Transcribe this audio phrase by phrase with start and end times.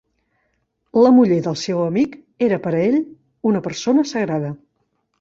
[1.07, 2.17] La muller del seu amic
[2.49, 3.01] era per a ell
[3.53, 4.57] una persona sagrada.